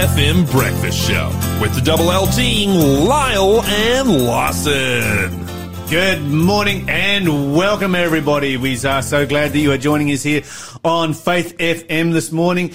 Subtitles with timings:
[0.00, 1.28] FM breakfast show
[1.60, 5.46] with the double L team, Lyle and Lawson.
[5.90, 8.56] Good morning and welcome everybody.
[8.56, 10.42] We are so glad that you are joining us here
[10.82, 12.70] on Faith FM this morning.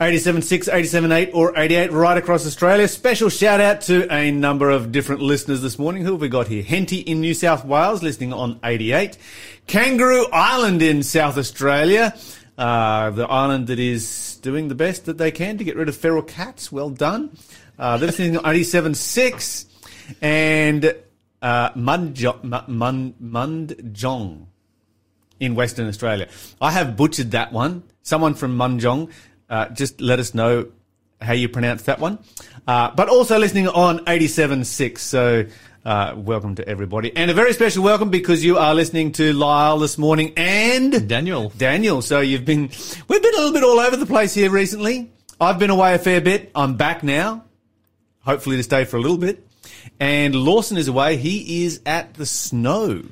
[0.00, 2.88] 87.6, 87.8 or 88 right across Australia.
[2.88, 6.02] Special shout out to a number of different listeners this morning.
[6.02, 6.62] Who have we got here?
[6.62, 9.18] Henty in New South Wales listening on 88.
[9.66, 12.16] Kangaroo Island in South Australia.
[12.56, 15.96] Uh, the island that is doing the best that they can to get rid of
[15.96, 16.70] feral cats.
[16.72, 17.36] Well done.
[17.78, 19.66] Uh, they're listening on 87.6
[20.20, 20.94] and
[21.42, 24.46] uh, Munjo- Mun- Mundjong
[25.38, 26.28] in Western Australia.
[26.60, 27.82] I have butchered that one.
[28.02, 29.10] Someone from Munjong,
[29.48, 30.68] uh, just let us know
[31.20, 32.18] how you pronounce that one.
[32.66, 34.98] Uh, but also listening on 87.6.
[34.98, 35.44] So
[35.84, 37.14] uh, welcome to everybody.
[37.16, 41.50] And a very special welcome because you are listening to Lyle this morning and Daniel.
[41.56, 42.02] Daniel.
[42.02, 42.70] So you've been,
[43.08, 45.10] we've been a little bit all over the place here recently.
[45.40, 46.50] I've been away a fair bit.
[46.54, 47.44] I'm back now.
[48.20, 49.46] Hopefully to stay for a little bit.
[49.98, 51.16] And Lawson is away.
[51.16, 53.02] He is at the snow.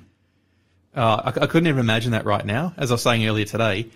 [0.95, 2.75] Uh, I, I couldn't even imagine that right now.
[2.77, 3.87] As I was saying earlier today,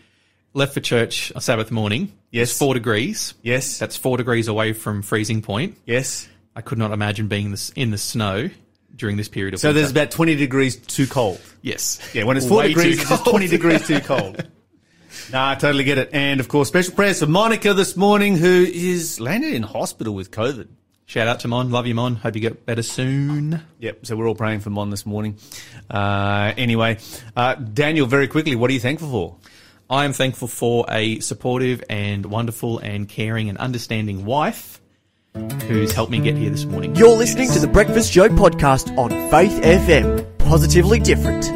[0.55, 2.13] left for church on Sabbath morning.
[2.31, 2.51] Yes.
[2.51, 3.35] It's four degrees.
[3.43, 3.79] Yes.
[3.79, 5.77] That's four degrees away from freezing point.
[5.85, 6.29] yes.
[6.55, 8.51] I could not imagine being this, in the snow
[8.97, 9.81] during this period of So winter.
[9.81, 11.41] there's about 20 degrees too cold.
[11.63, 11.99] yes.
[12.15, 14.45] Yeah, when it's 4 Way degrees, it's just 20 degrees too cold.
[15.31, 16.11] Nah, I totally get it.
[16.13, 20.31] And of course, special prayers for Monica this morning, who is landed in hospital with
[20.31, 20.69] COVID.
[21.07, 21.71] Shout out to Mon.
[21.71, 22.15] Love you, Mon.
[22.17, 23.61] Hope you get better soon.
[23.81, 25.37] Yep, so we're all praying for Mon this morning.
[25.91, 26.99] Uh, anyway,
[27.37, 29.37] uh, Daniel, very quickly, what are you thankful for?
[29.91, 34.81] I am thankful for a supportive and wonderful and caring and understanding wife
[35.35, 36.95] who's helped me get here this morning.
[36.97, 40.39] You're listening to the Breakfast Show podcast on Faith FM.
[40.39, 41.47] Positively different.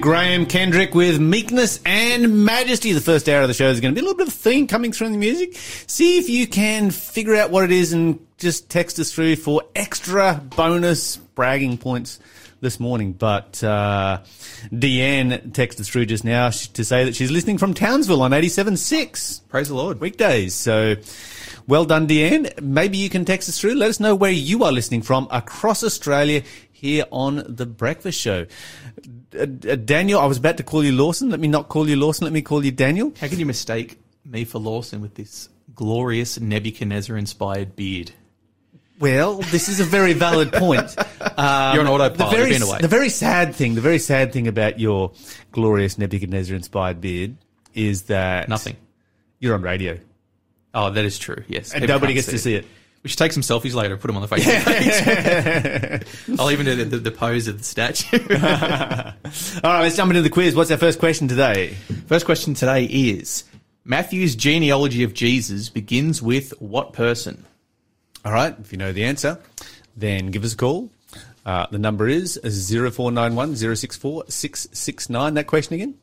[0.00, 2.92] Graham Kendrick with Meekness and Majesty.
[2.92, 4.36] The first hour of the show is going to be a little bit of a
[4.36, 5.54] theme coming through in the music.
[5.86, 9.62] See if you can figure out what it is and just text us through for
[9.74, 12.18] extra bonus bragging points
[12.60, 13.12] this morning.
[13.12, 14.20] But uh,
[14.72, 19.68] Deanne texted through just now to say that she's listening from Townsville on 87.6 Praise
[19.68, 20.00] the Lord.
[20.00, 20.54] weekdays.
[20.54, 20.96] So
[21.68, 22.60] well done, Deanne.
[22.60, 23.74] Maybe you can text us through.
[23.74, 26.42] Let us know where you are listening from across Australia
[26.72, 28.46] here on The Breakfast Show.
[29.38, 31.28] Uh, uh, Daniel, I was about to call you Lawson.
[31.30, 32.24] Let me not call you Lawson.
[32.24, 33.12] Let me call you Daniel.
[33.20, 38.12] How can you mistake me for Lawson with this glorious Nebuchadnezzar inspired beard?
[38.98, 40.96] Well, this is a very valid point.
[41.38, 42.18] Um, You're on autopilot.
[42.18, 42.78] The very, You've been away.
[42.80, 45.12] the very sad thing, the very sad thing about your
[45.52, 47.36] glorious Nebuchadnezzar inspired beard
[47.74, 48.76] is that Nothing.
[49.38, 50.00] You're on radio
[50.74, 51.42] Oh, that is true.
[51.48, 52.66] Yes, and People nobody can't gets to see it.
[53.02, 56.04] We should take some selfies later and put them on the Facebook.
[56.40, 58.18] I'll even do the, the, the pose of the statue.
[59.64, 60.54] All right, let's jump into the quiz.
[60.54, 61.74] What's our first question today?
[62.06, 63.44] First question today is
[63.84, 67.46] Matthew's genealogy of Jesus begins with what person?
[68.24, 69.38] All right, if you know the answer,
[69.96, 70.90] then give us a call.
[71.46, 75.34] Uh, the number is 0491 064 669.
[75.34, 75.94] That question again?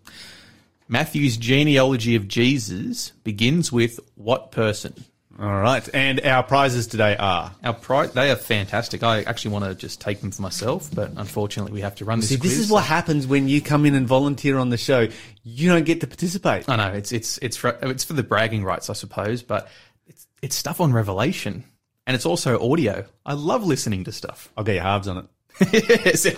[0.87, 4.93] Matthew's genealogy of Jesus begins with what person?
[5.37, 7.51] All right, and our prizes today are.
[7.61, 9.03] Our pri- they are fantastic.
[9.03, 12.21] I actually want to just take them for myself, but unfortunately, we have to run
[12.21, 12.29] this.
[12.29, 12.59] See, this quiz.
[12.59, 15.09] is what happens when you come in and volunteer on the show.
[15.43, 16.69] You don't get to participate.
[16.69, 19.67] I know it's it's it's for, it's for the bragging rights, I suppose, but
[20.07, 21.65] it's it's stuff on Revelation,
[22.07, 23.05] and it's also audio.
[23.25, 24.49] I love listening to stuff.
[24.55, 25.25] I'll get your halves on it.
[26.15, 26.29] so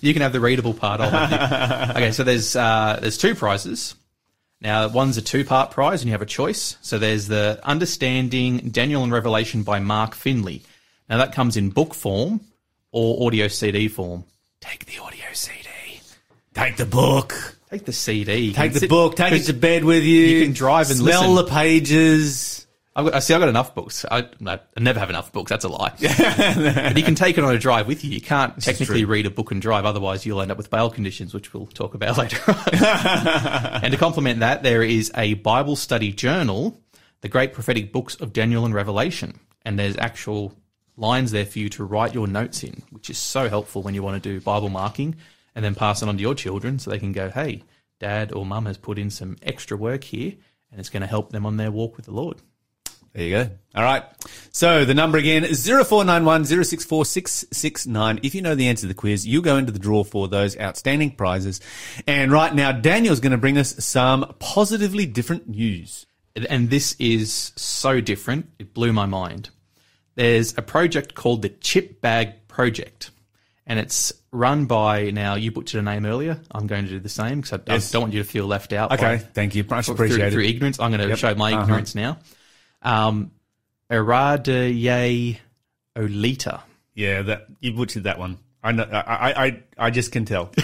[0.00, 1.00] you, can have the readable part.
[1.00, 3.94] Have the- okay, so there's uh, there's two prizes.
[4.60, 6.76] Now, one's a two part prize, and you have a choice.
[6.80, 10.62] So there's the Understanding Daniel and Revelation by Mark Finley.
[11.08, 12.40] Now that comes in book form
[12.90, 14.24] or audio CD form.
[14.60, 15.68] Take the audio CD.
[16.54, 17.56] Take the book.
[17.70, 18.52] Take the CD.
[18.52, 19.16] Take the Sit- book.
[19.16, 20.20] Take it to bed with you.
[20.20, 21.44] You can drive and smell listen.
[21.46, 22.65] the pages.
[22.96, 23.34] I've got, I see.
[23.34, 24.06] I've got enough books.
[24.10, 25.50] I, no, I never have enough books.
[25.50, 25.92] That's a lie.
[26.00, 28.10] but you can take it on a drive with you.
[28.10, 29.84] You can't technically read a book and drive.
[29.84, 32.38] Otherwise, you'll end up with bail conditions, which we'll talk about later
[32.72, 36.80] and to complement that, there is a Bible study journal,
[37.20, 40.54] the Great Prophetic Books of Daniel and Revelation, and there's actual
[40.96, 44.02] lines there for you to write your notes in, which is so helpful when you
[44.02, 45.16] want to do Bible marking
[45.54, 47.62] and then pass it on to your children so they can go, "Hey,
[48.00, 50.32] Dad or Mum has put in some extra work here."
[50.70, 52.40] And it's going to help them on their walk with the Lord.
[53.16, 53.50] There you go.
[53.74, 54.04] All right.
[54.52, 57.04] So the number again is 0491 064
[58.22, 60.54] If you know the answer to the quiz, you go into the draw for those
[60.58, 61.60] outstanding prizes.
[62.06, 66.04] And right now, Daniel's going to bring us some positively different news.
[66.50, 68.50] and this is so different.
[68.58, 69.48] It blew my mind.
[70.14, 73.10] There's a project called the Chip Bag Project,
[73.66, 75.36] and it's run by now.
[75.36, 76.38] You butchered a name earlier.
[76.50, 77.90] I'm going to do the same because I, Yes.
[77.90, 78.92] I don't want you to feel left out.
[78.92, 79.02] Okay.
[79.02, 79.64] by- Thank you.
[79.64, 80.32] Much appreciated.
[80.34, 80.78] through ignorance.
[80.78, 81.18] I'm going to Yep.
[81.18, 81.62] show my Uh-huh.
[81.62, 82.18] ignorance now.
[82.86, 83.32] Um,
[83.90, 85.38] Eradiye
[85.96, 86.62] Olita.
[86.94, 88.38] Yeah, that you butchered that one.
[88.62, 88.84] I know.
[88.84, 90.46] I I I, I just can tell.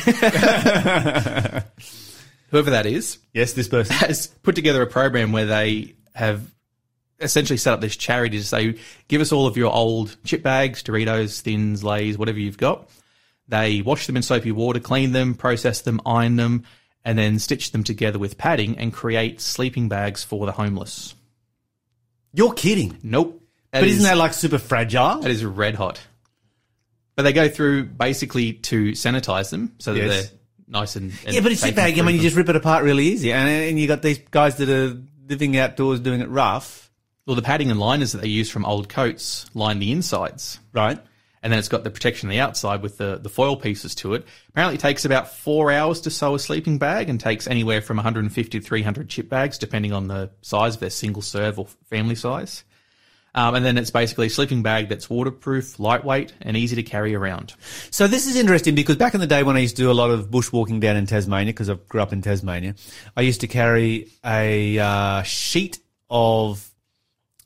[2.51, 3.97] Whoever that is, yes, this person.
[3.97, 6.53] has put together a program where they have
[7.19, 8.77] essentially set up this charity to say,
[9.09, 12.91] give us all of your old chip bags, Doritos, Thins, Lays, whatever you've got.
[13.49, 16.65] They wash them in soapy water, clean them, process them, iron them,
[17.05, 21.15] and then stitch them together with padding and create sleeping bags for the homeless.
[22.33, 22.99] You're kidding.
[23.03, 23.43] Nope.
[23.73, 25.21] That But is- isn't that like super fragile?
[25.21, 26.01] that is red hot.
[27.17, 30.29] But they go through basically to sanitize them so that Yes.
[30.31, 30.39] they're
[30.69, 31.99] nice and, and Yeah, but it's can bag.
[31.99, 34.57] I mean, you just rip it apart really easy, and and you got these guys
[34.57, 34.99] that are
[35.29, 36.91] living outdoors doing it rough,
[37.27, 40.59] well, the padding and liners that they use from old coats line the insides.
[40.73, 40.99] right?
[41.43, 44.15] And then it's got the protection on the outside with the, the foil pieces to
[44.15, 44.27] it.
[44.51, 47.97] Apparently, it takes about four hours to sew a sleeping bag and takes anywhere from
[47.97, 52.15] 150 to 300 chip bags, depending on the size of their single serve or family
[52.15, 52.65] size.
[53.35, 57.15] Um, and then it's basically a sleeping bag that's waterproof, lightweight, and easy to carry
[57.15, 57.55] around.
[57.91, 59.95] So this is interesting because back in the day when I used to do a
[59.95, 62.75] lot of bushwalking down in Tasmania, because I grew up in Tasmania,
[63.17, 65.79] I used to carry a uh, sheet
[66.11, 66.71] of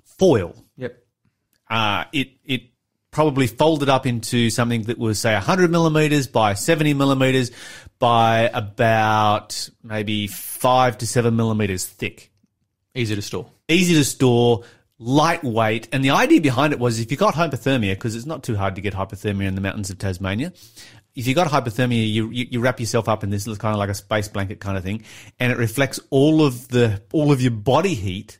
[0.04, 0.56] foil.
[0.76, 0.98] Yep.
[1.70, 2.62] Uh, it it
[3.16, 7.50] probably folded up into something that was say 100 millimeters by 70 millimeters
[7.98, 12.30] by about maybe five to seven millimeters thick.
[12.94, 13.50] Easy to store.
[13.68, 14.64] easy to store,
[14.98, 15.88] lightweight.
[15.92, 18.74] And the idea behind it was if you got hypothermia, because it's not too hard
[18.74, 20.52] to get hypothermia in the mountains of Tasmania.
[21.14, 23.88] If you got hypothermia, you, you, you wrap yourself up in this kind of like
[23.88, 25.04] a space blanket kind of thing,
[25.40, 28.38] and it reflects all of the all of your body heat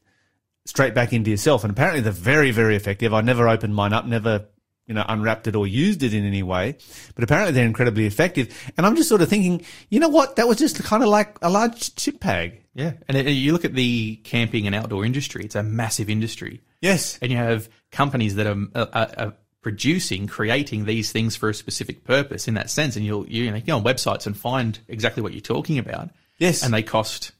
[0.66, 1.64] straight back into yourself.
[1.64, 3.14] And apparently, they're very very effective.
[3.14, 4.48] I never opened mine up, never
[4.86, 6.76] you know unwrapped it or used it in any way,
[7.14, 8.72] but apparently they're incredibly effective.
[8.76, 10.36] And I'm just sort of thinking, you know what?
[10.36, 12.62] That was just kind of like a large chip bag.
[12.74, 12.92] Yeah.
[13.08, 16.60] And it, you look at the camping and outdoor industry, it's a massive industry.
[16.80, 17.18] Yes.
[17.22, 22.04] and you have companies that are, are, are producing, creating these things for a specific
[22.04, 22.96] purpose in that sense.
[22.96, 26.10] And you'll you, know, you go on websites and find exactly what you're talking about.
[26.38, 26.62] Yes.
[26.62, 27.32] and they cost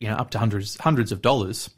[0.00, 1.70] you know up to hundreds hundreds of dollars.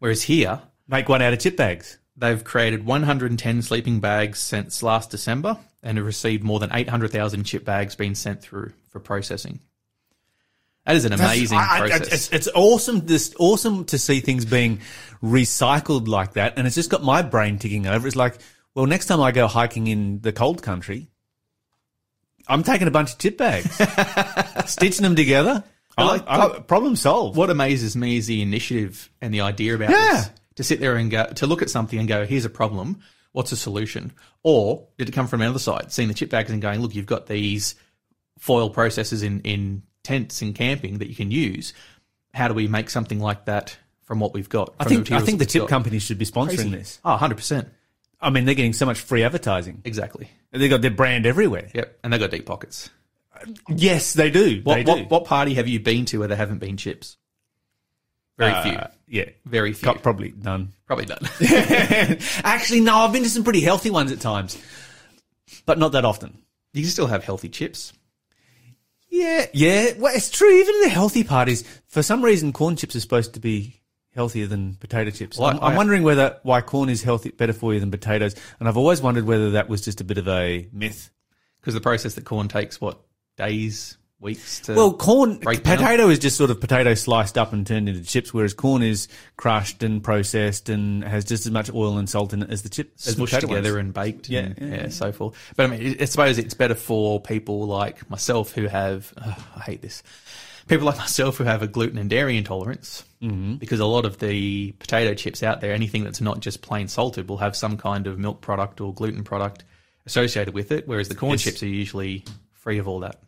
[0.00, 1.98] Whereas here Make one out of chip bags.
[2.16, 7.64] They've created 110 sleeping bags since last December and have received more than 800,000 chip
[7.64, 9.60] bags being sent through for processing.
[10.86, 12.12] That is an amazing I- I- process.
[12.12, 13.06] it's, it's awesome.
[13.06, 14.80] This awesome to see things being
[15.22, 18.06] recycled like that, and it's just got my brain ticking over.
[18.06, 18.38] It's like,
[18.74, 21.08] well, next time I go hiking in the cold country,
[22.48, 23.70] I'm taking a bunch of chip bags,
[24.70, 25.62] stitching them together.
[25.96, 27.36] I like- problem solved.
[27.36, 30.12] what amazes me is the initiative and the idea about Yeah.
[30.14, 30.30] this.
[30.56, 33.00] To sit there and go, to look at something and go, here's a problem.
[33.32, 34.12] What's a solution?
[34.42, 35.92] Or did it come from another side?
[35.92, 37.74] Seeing the chip bags and going, look, you've got these
[38.38, 41.72] foil processes in, in tents and camping that you can use.
[42.34, 44.74] How do we make something like that from what we've got?
[44.78, 45.68] I think I think the chip got?
[45.70, 46.70] companies should be sponsoring Crazy.
[46.70, 47.00] this.
[47.04, 47.68] Ah, oh, 100%.
[48.20, 49.82] I mean, they're getting so much free advertising.
[49.84, 50.30] Exactly.
[50.52, 51.68] They've got their brand everywhere.
[51.74, 51.98] Yep.
[52.04, 52.90] And they've got deep pockets.
[53.68, 54.60] Yes, they do.
[54.62, 54.92] What, they do.
[54.92, 57.16] what, what party have you been to where there haven't been chips?
[58.38, 58.72] Very few.
[58.72, 59.92] Uh, yeah, Very few.
[59.94, 60.72] Probably none.
[60.86, 61.20] Probably none.
[62.44, 62.96] Actually, no.
[62.96, 64.58] I've been to some pretty healthy ones at times,
[65.66, 66.38] but not that often.
[66.72, 67.92] you can still have healthy chips.
[69.10, 69.92] Yeah, yeah.
[69.98, 70.50] Well, it's true.
[70.60, 73.80] Even the healthy part is, for some reason, corn chips are supposed to be
[74.14, 75.38] healthier than potato chips.
[75.38, 78.68] Well, I'm, I'm wondering whether why corn is healthy, better for you than potatoes, and
[78.68, 81.10] I've always wondered whether that was just a bit of a myth.
[81.60, 82.98] Because the process that corn takes, what,
[83.36, 84.74] days, weeks to.
[84.74, 88.54] Well, corn, potato is just sort of potato sliced up and turned into chips, whereas
[88.54, 92.50] corn is crushed and processed and has just as much oil and salt in it
[92.50, 94.88] as the chips as potato together and baked Yeah, and yeah, yeah, yeah.
[94.88, 95.34] so forth.
[95.56, 99.60] But I mean, I suppose it's better for people like myself who have, ugh, I
[99.60, 100.02] hate this,
[100.68, 103.04] people like myself who have a gluten and dairy intolerance.
[103.22, 103.54] Mm-hmm.
[103.54, 107.28] Because a lot of the potato chips out there, anything that's not just plain salted,
[107.28, 109.64] will have some kind of milk product or gluten product
[110.06, 111.42] associated with it, whereas the corn Yes.
[111.44, 113.22] chips are usually free of all that.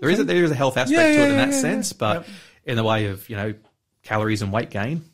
[0.00, 1.54] There is a, there is a health aspect Yeah, to yeah, it in that yeah,
[1.54, 1.96] yeah, sense, yeah.
[1.98, 2.26] but Yep.
[2.66, 3.54] in the way of, you know,
[4.02, 5.04] calories and weight gain,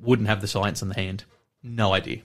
[0.00, 1.24] wouldn't have the science in the hand.
[1.62, 2.22] No idea.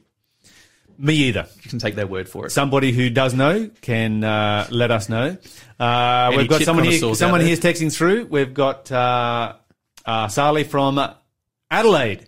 [0.97, 1.45] Me either.
[1.61, 2.49] You can take their word for it.
[2.49, 5.37] Somebody who does know can uh, let us know.
[5.79, 7.13] Uh, we've got someone here.
[7.13, 8.25] Someone here's texting through.
[8.25, 9.53] We've got uh,
[10.05, 10.99] uh, Sally from
[11.69, 12.27] Adelaide,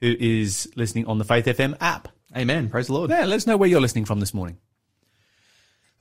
[0.00, 2.08] who is listening on the Faith FM app.
[2.36, 2.68] Amen.
[2.68, 3.08] Praise the Lord.
[3.08, 4.58] Yeah, let us know where you're listening from this morning.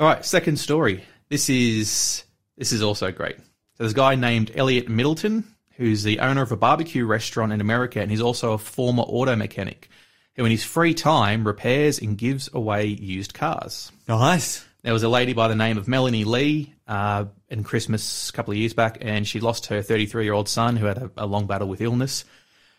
[0.02, 1.04] All right, second story.
[1.30, 2.26] This is
[2.64, 3.36] this is also great.
[3.36, 3.44] So
[3.80, 8.00] there's a guy named Elliot Middleton who's the owner of a barbecue restaurant in America,
[8.00, 9.90] and he's also a former auto mechanic
[10.38, 13.92] who, in his free time, repairs and gives away used cars.
[14.08, 14.66] Nice.
[14.82, 18.54] There was a lady by the name of Melanie Lee uh, in Christmas a couple
[18.54, 21.26] of years back, and she lost her 33 year old son who had a, a
[21.26, 22.24] long battle with illness.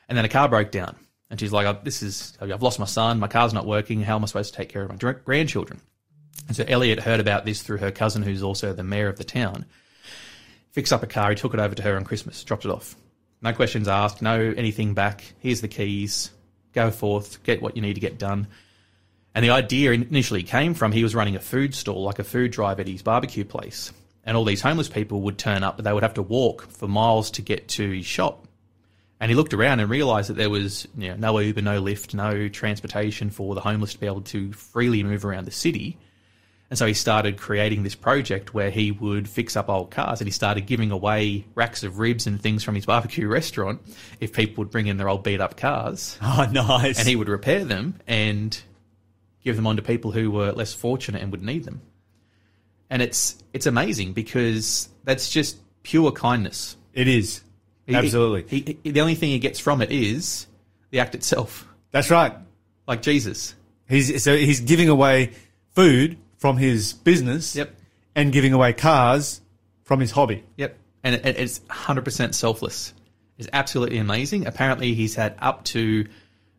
[0.08, 0.96] And then a car broke down.
[1.28, 3.20] And she's like, "Oh, "This is I've lost my son.
[3.20, 4.00] My car's not working.
[4.00, 5.82] How am I supposed to take care of my grandchildren?"
[6.48, 9.24] And so Elliot heard about this through her cousin, who's also the mayor of the
[9.24, 9.64] town.
[10.72, 11.30] Fixed up a car.
[11.30, 12.42] He took it over to her on Christmas.
[12.44, 12.96] Dropped it off.
[13.40, 14.22] No questions asked.
[14.22, 15.24] No anything back.
[15.38, 16.30] Here's the keys.
[16.72, 17.42] Go forth.
[17.44, 18.48] Get what you need to get done.
[19.34, 22.52] And the idea initially came from he was running a food stall, like a food
[22.52, 23.92] drive at his barbecue place.
[24.24, 26.88] And all these homeless people would turn up, but they would have to walk for
[26.88, 28.46] miles to get to his shop.
[29.20, 32.14] And he looked around and realised that there was you know, no Uber, no Lyft,
[32.14, 35.98] no transportation for the homeless to be able to freely move around the city.
[36.70, 40.26] And so he started creating this project where he would fix up old cars and
[40.26, 43.80] he started giving away racks of ribs and things from his barbecue restaurant
[44.18, 46.18] if people would bring in their old beat up cars.
[46.22, 46.98] Oh, nice.
[46.98, 48.58] And he would repair them and
[49.44, 51.82] give them on to people who were less fortunate and would need them.
[52.90, 56.76] And it's it's amazing because that's just pure kindness.
[56.92, 57.42] it is.
[57.86, 58.46] He- Absolutely.
[58.48, 60.46] He, he, the only thing he gets from it is
[60.90, 62.32] the act itself, That's right.
[62.88, 63.54] like Jesus.
[63.88, 65.32] He's so he's giving away
[65.74, 67.56] food from his business.
[67.56, 67.74] Yep.
[68.14, 69.40] And giving away cars
[69.82, 70.44] from his hobby.
[70.58, 70.76] Yep.
[71.02, 72.92] And it, it's 100% selfless.
[73.38, 74.46] It's absolutely amazing.
[74.46, 76.06] Apparently, he's had up to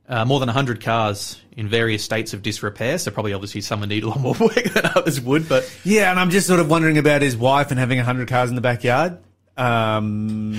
[0.09, 2.97] uh, more than 100 cars in various states of disrepair.
[2.97, 5.47] So, probably obviously some would need a lot more work than others would.
[5.47, 8.49] But Yeah, and I'm just sort of wondering about his wife and having 100 cars
[8.49, 9.19] in the backyard.
[9.57, 10.53] Um,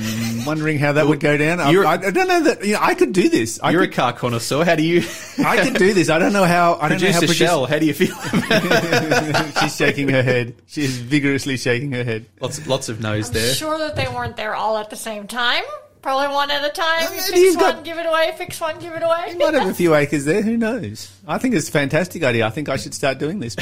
[0.47, 1.61] wondering how that would go down.
[1.61, 3.61] I, You're- I, I don't know that, you know, I could do this.
[3.63, 4.65] I you're could, a car connoisseur.
[4.65, 5.01] How do you
[5.45, 6.09] I could do this.
[6.09, 7.67] I don't know how, I don't know how produce a produce- shell?
[7.67, 8.15] How do you feel
[9.61, 10.55] She's shaking her head.
[10.67, 12.27] She's vigorously shaking her head.
[12.41, 13.53] Lots, lots of no's there.
[13.55, 15.63] Sure that they weren't there all at the same time.
[16.03, 17.03] Probably one at a time.
[17.03, 18.33] You maybe fix he's one, got- give it away.
[18.39, 19.35] Fix one, give it away.
[19.39, 20.41] Might have a few acres there.
[20.41, 21.11] Who knows?
[21.27, 22.47] I think it's a fantastic idea.
[22.47, 23.57] I think I should start doing this.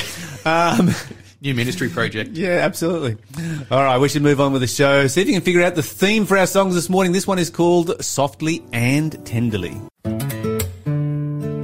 [0.46, 0.90] Um,
[1.44, 2.30] New ministry project.
[2.36, 3.18] yeah, absolutely.
[3.70, 5.06] All right, we should move on with the show.
[5.06, 7.12] See if you can figure out the theme for our songs this morning.
[7.12, 9.78] This one is called Softly and Tenderly.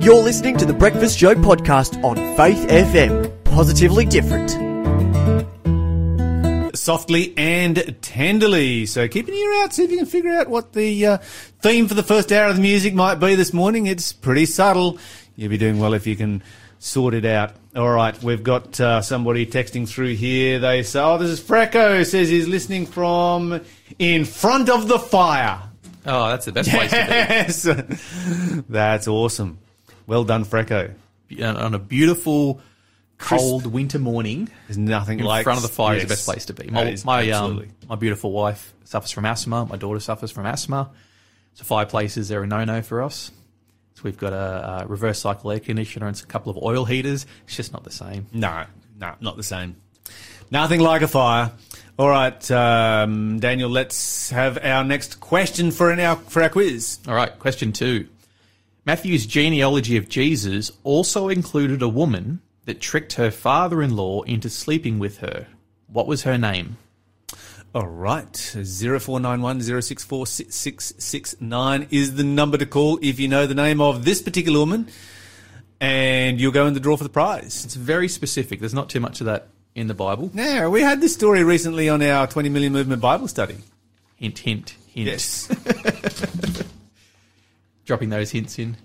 [0.02, 3.32] You're listening to the Breakfast Show podcast on Faith FM.
[3.44, 4.50] Positively different.
[6.76, 8.84] Softly and tenderly.
[8.84, 11.18] So keep an ear out, see if you can figure out what the uh,
[11.62, 13.87] theme for the first hour of the music might be this morning.
[13.87, 14.99] It's pretty subtle.
[15.37, 16.42] You'll be doing well if you can
[16.78, 17.54] sort it out.
[17.76, 20.58] All right, we've got uh, somebody texting through here.
[20.58, 23.60] They say, "Oh, this is Freco." Says he's listening from
[23.98, 25.62] in front of the fire.
[26.04, 27.62] Oh, that's the best place to Yes,
[28.68, 29.58] that's awesome.
[30.08, 30.94] Well done, Freco.
[31.38, 32.60] On on a beautiful,
[33.18, 36.46] cold winter morning, There's nothing in like front of the fire is the best place
[36.46, 36.68] to be.
[36.70, 39.66] My, is my, um, my beautiful wife suffers from asthma.
[39.66, 40.90] My daughter suffers from asthma.
[41.54, 43.30] So fireplaces are a no-no for us.
[44.00, 47.26] So we've got a, a reverse cycle air conditioner and a couple of oil heaters.
[47.45, 48.26] It's just not the same.
[48.33, 48.64] No,
[48.99, 49.76] no, not the same.
[50.50, 51.52] Nothing like a fire.
[51.99, 53.69] All right, um, Daniel.
[53.69, 56.99] Let's have our next question for an our for our quiz.
[57.07, 58.09] All right, question two.
[58.87, 65.19] Matthew's genealogy of Jesus also included a woman that tricked her father-in-law into sleeping with
[65.19, 65.47] her.
[65.88, 66.78] What was her name?
[67.72, 72.24] All right, zero four nine one zero six four six six six nine is the
[72.24, 74.88] number to call if you know the name of this particular woman,
[75.80, 77.64] and you'll go in the draw for the prize.
[77.64, 78.58] It's very specific.
[78.58, 80.32] There's not too much of that in the Bible.
[80.34, 83.58] Now we had this story recently on our twenty million movement Bible study.
[84.16, 85.06] Hint, hint, hint.
[85.06, 85.46] Yes.
[87.84, 88.76] dropping those hints in.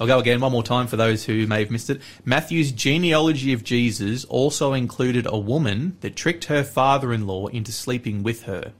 [0.00, 2.00] I'll go again one more time for those who may have missed it.
[2.24, 7.70] Matthew's genealogy of Jesus also included a woman that tricked her father in law into
[7.70, 8.72] sleeping with her.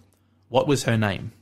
[0.49, 1.33] What was her name?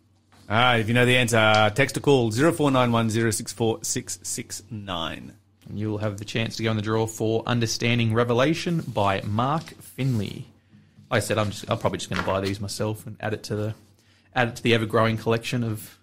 [0.50, 3.30] All right, if you know the answer, text or call zero four nine one zero
[3.30, 5.34] six four six six nine.
[5.68, 9.80] And you'll have the chance to go in the draw for Understanding Revelation by Mark
[9.80, 10.46] Finley.
[11.08, 13.32] Like I said, I'm just, I'm probably just going to buy these myself and add
[13.32, 13.74] it to the
[14.34, 15.98] add it to the ever growing collection of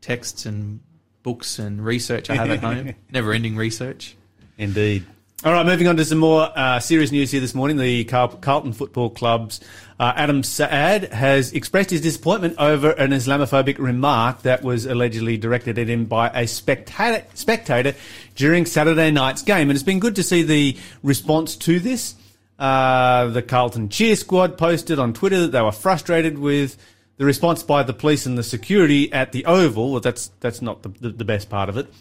[0.00, 0.80] texts and
[1.22, 2.94] books and research I have at home.
[3.10, 4.16] Never ending research.
[4.58, 5.06] Indeed.
[5.44, 7.76] All right, moving on to some more uh, serious news here this morning.
[7.76, 9.60] The Carl- Carlton Football Club's
[9.98, 15.80] uh, Adam Saad has expressed his disappointment over an Islamophobic remark that was allegedly directed
[15.80, 17.94] at him by a spectator, spectator
[18.36, 19.68] during Saturday night's game.
[19.68, 22.14] And it's been good to see the response to this.
[22.56, 26.76] Uh, the Carlton cheer squad posted on Twitter that they were frustrated with
[27.16, 29.92] the response by the police and the security at the Oval.
[29.92, 31.92] Well, that's that's not the, the, the best part of it.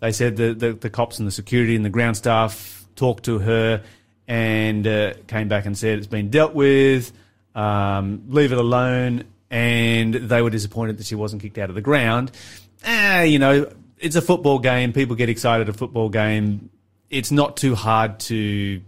[0.00, 3.38] They said the, the, the cops and the security and the ground staff talked to
[3.40, 3.82] her
[4.28, 7.12] and uh, came back and said it's been dealt with,
[7.54, 11.80] um, leave it alone, and they were disappointed that she wasn't kicked out of the
[11.80, 12.30] ground.
[12.84, 14.92] Ah, you know, it's a football game.
[14.92, 16.70] People get excited at a football game.
[17.10, 18.82] It's not too hard to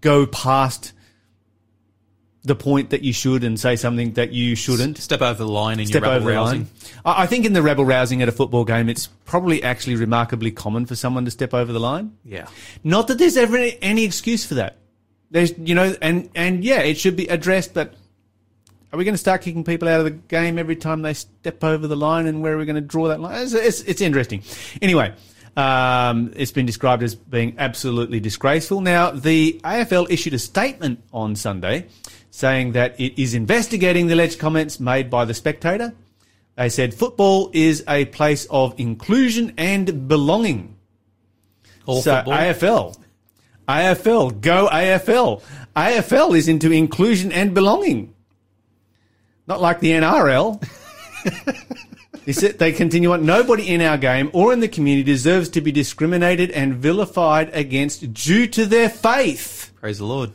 [0.00, 0.92] go past
[2.44, 4.98] the point that you should and say something that you shouldn't.
[4.98, 6.68] Step over the line in Step your rebel rousing.
[7.04, 10.84] I think in the rebel rousing at a football game, it's probably actually remarkably common
[10.84, 12.16] for someone to step over the line.
[12.22, 12.46] Yeah.
[12.84, 14.76] Not that there's ever any, any excuse for that.
[15.30, 17.94] There's, you know, and, and yeah, it should be addressed, but
[18.92, 21.64] are we going to start kicking people out of the game every time they step
[21.64, 23.42] over the line and where are we going to draw that line?
[23.42, 24.42] It's, it's, it's interesting.
[24.82, 25.14] Anyway,
[25.56, 28.82] um, it's been described as being absolutely disgraceful.
[28.82, 31.86] Now, the AFL issued a statement on Sunday
[32.34, 35.94] saying that it is investigating the alleged comments made by the spectator.
[36.56, 40.76] They said football is a place of inclusion and belonging.
[41.86, 42.34] All So football.
[42.34, 42.98] AFL,
[43.68, 45.42] AFL, go AFL.
[45.76, 48.12] AFL is into inclusion and belonging.
[49.46, 50.60] Not like the NRL.
[52.26, 53.26] They they continue on.
[53.26, 58.14] Nobody in our game or in the community deserves to be discriminated and vilified against
[58.14, 59.70] due to their faith.
[59.78, 60.32] Praise the Lord.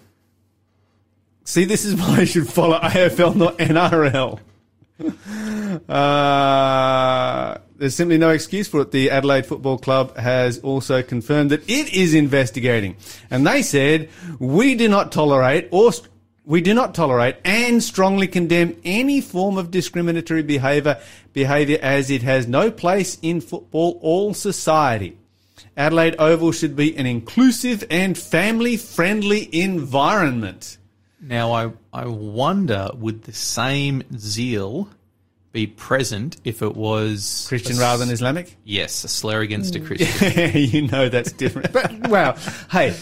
[1.49, 4.39] See, this is why you should follow AFL, not NRL.
[5.89, 8.91] Uh, there's simply no excuse for it.
[8.91, 12.97] The Adelaide Football Club has also confirmed that it is investigating.
[13.31, 15.91] And they said, we do not tolerate or
[16.45, 21.01] we do not tolerate and strongly condemn any form of discriminatory behaviour,
[21.33, 25.17] behaviour as it has no place in football or society.
[25.75, 30.78] Adelaide Oval should be an inclusive and family friendly environment.
[31.21, 34.89] Now, I, I wonder would the same zeal
[35.51, 38.55] be present if it was Christian a- rather than Islamic?
[38.63, 39.87] Yes, a slur against a mm.
[39.87, 40.51] Christian.
[40.55, 41.73] you know that's different.
[41.73, 42.35] But wow,
[42.71, 42.95] hey,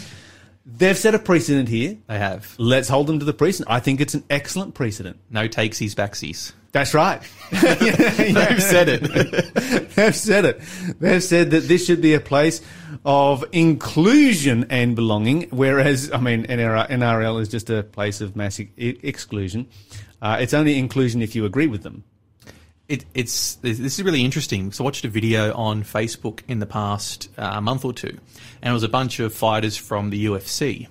[0.68, 1.98] they've set a precedent here.
[2.08, 3.72] They have Let's hold them to the precedent.
[3.72, 5.20] I think it's an excellent precedent.
[5.30, 6.52] no takesies backsies.
[6.74, 7.22] That's right.
[7.52, 9.02] They've said it.
[9.96, 10.62] They've said it.
[11.00, 12.62] They've said that this should be a place
[13.06, 19.68] of inclusion and belonging, whereas, I mean, NRL, is just a place of mass exclusion.
[20.22, 22.04] Uh, it's only inclusion if you agree with them.
[22.89, 24.72] It, it's this is really interesting.
[24.72, 28.18] So I watched a video on Facebook in the past uh, month or two,
[28.62, 30.88] and it was a bunch of fighters from the UFC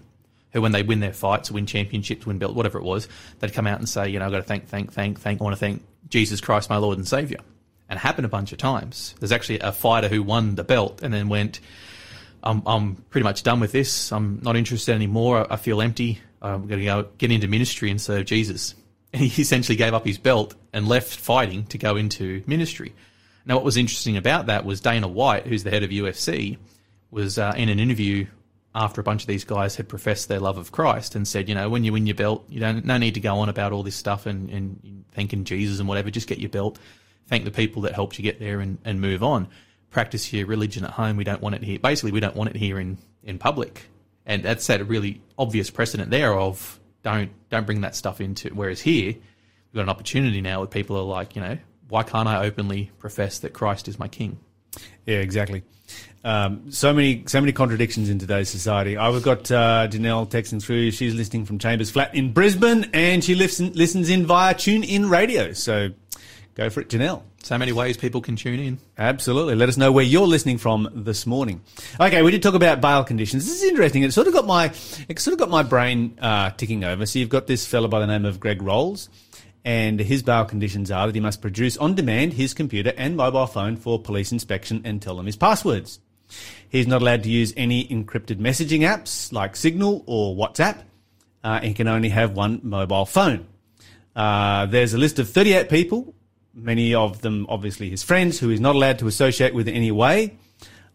[0.56, 3.08] who, when they win their fights, win championships, win belt, whatever it was,
[3.40, 5.40] they'd come out and say, you know, I've got to thank, thank, thank, thank.
[5.40, 7.38] I want to thank Jesus Christ, my Lord and Savior.
[7.88, 9.14] And it happened a bunch of times.
[9.20, 11.60] There's actually a fighter who won the belt and then went,
[12.42, 14.12] I'm, I'm pretty much done with this.
[14.12, 15.40] I'm not interested anymore.
[15.40, 16.20] I, I feel empty.
[16.40, 18.74] I'm going to go get into ministry and serve Jesus.
[19.12, 22.94] And he essentially gave up his belt and left fighting to go into ministry.
[23.44, 26.58] Now, what was interesting about that was Dana White, who's the head of UFC,
[27.10, 28.26] was uh, in an interview
[28.76, 31.54] after a bunch of these guys had professed their love of Christ and said, you
[31.54, 33.82] know, when you win your belt, you don't no need to go on about all
[33.82, 36.10] this stuff and, and thanking Jesus and whatever.
[36.10, 36.78] Just get your belt,
[37.26, 39.48] thank the people that helped you get there, and, and move on.
[39.90, 41.16] Practice your religion at home.
[41.16, 41.78] We don't want it here.
[41.78, 43.86] Basically, we don't want it here in, in public,
[44.26, 48.50] and that's set a really obvious precedent there of don't don't bring that stuff into.
[48.52, 51.56] Whereas here, we've got an opportunity now where people are like, you know,
[51.88, 54.40] why can't I openly profess that Christ is my King?
[55.06, 55.62] Yeah, exactly.
[56.24, 58.96] Um, so many, so many contradictions in today's society.
[58.96, 60.90] I've got uh, Janelle texting through.
[60.90, 65.08] She's listening from Chambers Flat in Brisbane, and she listen, listens in via Tune In
[65.08, 65.52] Radio.
[65.52, 65.90] So
[66.56, 67.22] go for it, Janelle.
[67.46, 68.78] So many ways people can tune in.
[68.98, 69.54] Absolutely.
[69.54, 71.60] Let us know where you're listening from this morning.
[72.00, 73.46] Okay, we did talk about bail conditions.
[73.46, 74.02] This is interesting.
[74.02, 74.72] It sort of got my
[75.08, 77.06] it sort of got my brain uh, ticking over.
[77.06, 79.08] So you've got this fellow by the name of Greg Rolles,
[79.64, 83.46] and his bail conditions are that he must produce on demand his computer and mobile
[83.46, 86.00] phone for police inspection and tell them his passwords.
[86.68, 90.82] He's not allowed to use any encrypted messaging apps like Signal or WhatsApp.
[91.44, 93.46] Uh, he can only have one mobile phone.
[94.16, 96.12] Uh, there's a list of 38 people,
[96.56, 99.92] many of them obviously his friends, who he's not allowed to associate with in any
[99.92, 100.36] way.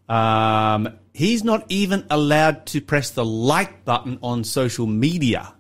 [0.10, 5.54] Um, he's not even allowed to press the like button on social media.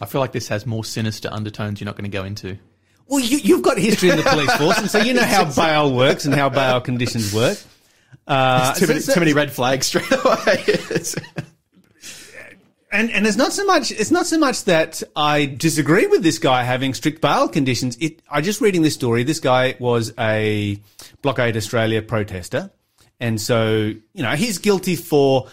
[0.00, 2.58] I feel like this has more sinister undertones you're not going to go into.
[3.06, 5.94] Well, you, you've got history in the police force, and so you know how bail
[5.94, 7.56] works and how bail conditions work.
[8.26, 10.64] Uh, too, many, so- too many red flags straight away.
[12.92, 16.38] and and it's not so much it's not so much that I disagree with this
[16.38, 17.96] guy having strict bail conditions.
[18.00, 19.24] It I just reading this story.
[19.24, 20.80] This guy was a
[21.22, 22.70] blockade Australia protester,
[23.18, 25.48] and so you know he's guilty for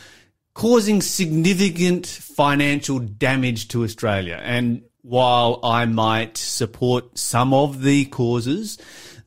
[0.54, 4.40] causing significant financial damage to Australia.
[4.44, 8.78] And while I might support some of the causes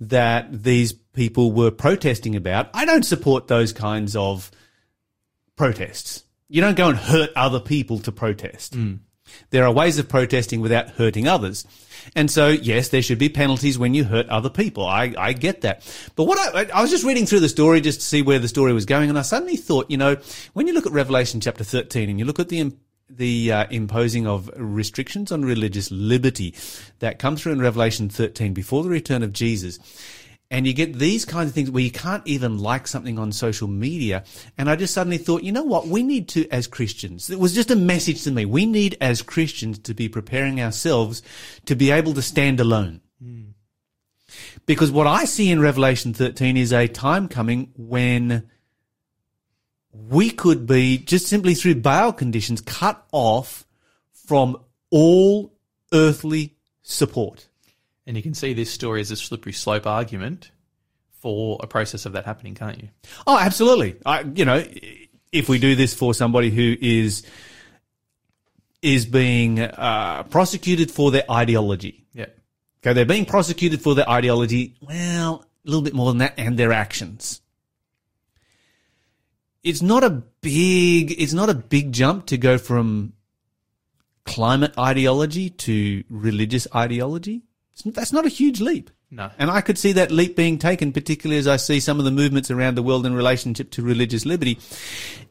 [0.00, 4.50] that these people were protesting about, I don't support those kinds of
[5.56, 6.25] protests.
[6.48, 8.74] You don't go and hurt other people to protest.
[9.50, 11.66] There are ways of protesting without hurting others.
[12.14, 14.86] And so, yes, there should be penalties when you hurt other people.
[14.86, 15.82] I, I get that.
[16.14, 18.46] But what I, I was just reading through the story just to see where the
[18.48, 19.08] story was going.
[19.08, 20.16] And I suddenly thought, you know,
[20.52, 22.72] when you look at Revelation chapter 13 and you look at the,
[23.10, 26.54] the uh, imposing of restrictions on religious liberty
[27.00, 29.80] that come through in Revelation 13 before the return of Jesus.
[30.50, 33.66] And you get these kinds of things where you can't even like something on social
[33.66, 34.24] media.
[34.56, 35.88] And I just suddenly thought, you know what?
[35.88, 38.44] We need to, as Christians, it was just a message to me.
[38.44, 41.22] We need, as Christians, to be preparing ourselves
[41.64, 43.00] to be able to stand alone.
[44.66, 48.48] Because what I see in Revelation 13 is a time coming when
[49.92, 53.66] we could be just simply through bail conditions cut off
[54.12, 54.58] from
[54.90, 55.54] all
[55.92, 57.48] earthly support.
[58.06, 60.50] And you can see this story as a slippery slope argument
[61.20, 62.88] for a process of that happening, can't you?
[63.26, 63.96] Oh, absolutely.
[64.06, 64.64] I, you know,
[65.32, 67.24] if we do this for somebody who is
[68.82, 72.26] is being uh, prosecuted for their ideology, Yeah.
[72.82, 74.76] okay, they're being prosecuted for their ideology.
[74.80, 77.40] Well, a little bit more than that, and their actions.
[79.64, 81.20] It's not a big.
[81.20, 83.14] It's not a big jump to go from
[84.24, 87.42] climate ideology to religious ideology.
[87.84, 88.90] That's not a huge leap.
[89.10, 89.30] No.
[89.38, 92.10] And I could see that leap being taken, particularly as I see some of the
[92.10, 94.58] movements around the world in relationship to religious liberty.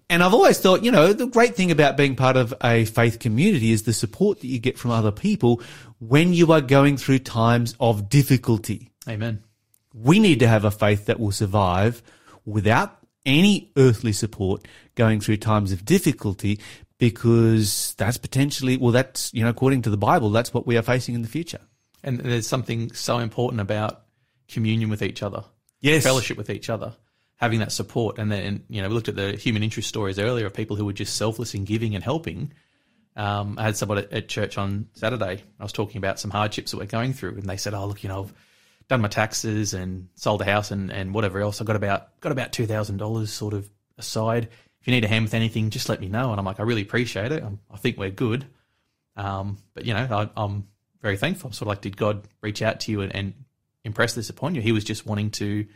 [0.10, 3.20] And I've always thought, you know, the great thing about being part of a faith
[3.20, 5.62] community is the support that you get from other people
[6.00, 8.92] when you are going through times of difficulty.
[9.10, 9.44] Amen.
[9.94, 12.04] We need to have a faith that will survive
[12.46, 16.60] without any earthly support going through times of difficulty
[17.00, 20.84] because that's potentially, well, that's, you know, according to the Bible, that's what we are
[20.84, 21.62] facing in the future.
[22.06, 24.04] And there's something so important about
[24.48, 25.44] communion with each other,
[25.82, 26.04] Yes.
[26.04, 26.94] fellowship with each other,
[27.36, 28.18] having that support.
[28.20, 30.86] And then, you know, we looked at the human interest stories earlier of people who
[30.86, 32.54] were just selfless in giving and helping.
[33.16, 35.44] Um, I had someone at, at church on Saturday.
[35.60, 38.04] I was talking about some hardships that we're going through, and they said, "Oh, look,
[38.04, 38.34] you know, I've
[38.88, 41.60] done my taxes and sold a house and, and whatever else.
[41.62, 44.50] I got about got about two thousand dollars sort of aside.
[44.82, 46.64] If you need a hand with anything, just let me know." And I'm like, "I
[46.64, 47.42] really appreciate it.
[47.42, 48.46] I'm, I think we're good."
[49.16, 50.68] Um, but you know, I, I'm
[51.06, 51.50] very thankful.
[51.50, 53.34] I'm sort of like, did God reach out to you and, and
[53.84, 54.62] impress this upon you?
[54.62, 55.68] He was just wanting to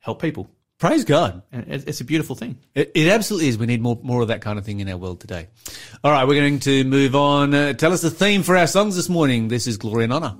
[0.00, 1.42] help people, Praise God.
[1.52, 2.58] and it, it's a beautiful thing.
[2.74, 3.56] It, it absolutely is.
[3.56, 5.46] We need more more of that kind of thing in our world today.
[6.02, 7.54] All right, we're going to move on.
[7.54, 9.46] Uh, tell us the theme for our songs this morning.
[9.46, 10.36] This is Glory and Honor.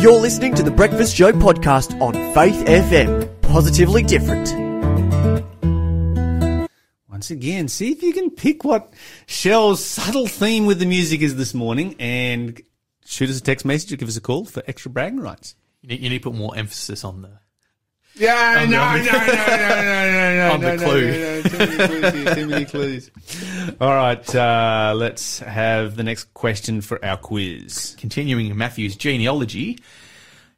[0.00, 3.42] You're listening to the Breakfast Show podcast on Faith FM.
[3.42, 4.61] Positively different.
[7.22, 8.92] Once again, see if you can pick what
[9.26, 12.60] Shell's subtle theme with the music is this morning and
[13.04, 15.54] shoot us a text message or give us a call for extra bragging rights.
[15.82, 17.38] You need, you need to put more emphasis on the
[18.16, 21.42] Yeah, no, no, no, no, no, no, On the clue.
[21.44, 23.10] Too many clues here, too many clues.
[23.80, 27.94] All right, uh, let's have the next question for our quiz.
[28.00, 29.78] continuing Matthew's genealogy.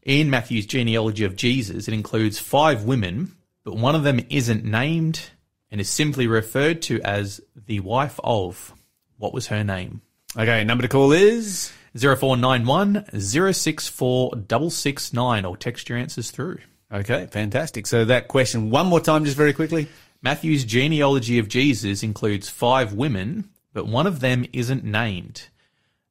[0.03, 5.29] In Matthew's genealogy of Jesus, it includes five women, but one of them isn't named
[5.71, 8.75] and is simply referred to as the wife of.
[9.17, 10.03] What was her name?
[10.37, 16.59] Okay, number to call is 0491 064 669 or text your answers through.
[16.93, 17.87] Okay, fantastic.
[17.87, 19.89] So that question one more time, just very quickly.
[20.23, 25.49] Matthew's genealogy of Jesus includes five women, but one of them isn't named.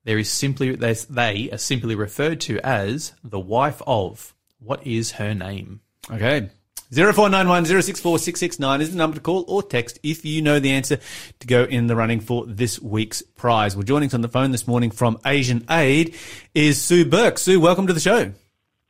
[0.03, 4.35] There is simply they, they are simply referred to as the wife of.
[4.59, 5.81] What is her name?
[6.11, 6.49] Okay.
[6.93, 10.99] 0491 064 669 is the number to call or text if you know the answer
[11.39, 13.75] to go in the running for this week's prize.
[13.75, 16.15] Well, joining us on the phone this morning from Asian Aid
[16.53, 17.39] is Sue Burke.
[17.39, 18.31] Sue, welcome to the show.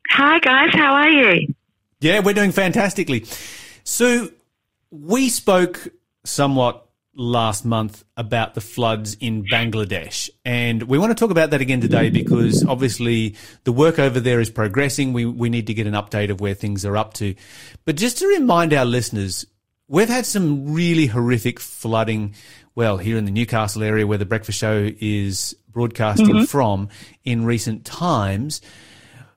[0.10, 1.54] Hi guys, how are you?
[2.02, 3.26] Yeah, we're doing fantastically.
[3.86, 4.34] Sue,
[4.92, 5.88] we spoke
[6.26, 10.30] somewhat last month about the floods in Bangladesh.
[10.44, 14.40] And we want to talk about that again today because obviously the work over there
[14.40, 15.14] is progressing.
[15.14, 17.36] We, we need to get an update of where things are up to.
[17.86, 19.46] But just to remind our listeners,
[19.88, 22.34] we've had some really horrific flooding.
[22.76, 26.46] Well, here in the Newcastle area where the breakfast show is broadcasting mm-hmm.
[26.46, 26.90] from
[27.24, 28.62] in recent times.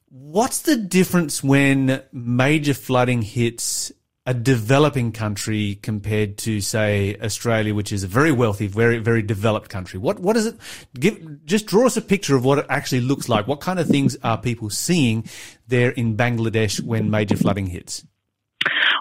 [0.08, 3.92] What's the difference when major flooding hits
[4.26, 9.70] a developing country compared to, say, Australia, which is a very wealthy, very, very developed
[9.70, 10.00] country?
[10.00, 10.56] What, what is it?
[10.98, 13.46] Give, just draw us a picture of what it actually looks like.
[13.46, 15.28] What kind of things are people seeing
[15.68, 18.04] there in Bangladesh when major flooding hits?